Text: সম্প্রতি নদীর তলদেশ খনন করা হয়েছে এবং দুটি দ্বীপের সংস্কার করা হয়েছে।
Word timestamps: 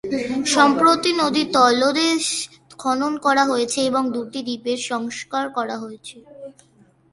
সম্প্রতি 0.45 1.11
নদীর 1.13 1.47
তলদেশ 1.53 2.23
খনন 2.79 3.13
করা 3.25 3.43
হয়েছে 3.45 3.79
এবং 3.81 4.03
দুটি 4.11 4.39
দ্বীপের 4.47 4.79
সংস্কার 4.91 5.45
করা 5.57 5.75
হয়েছে। 5.77 6.17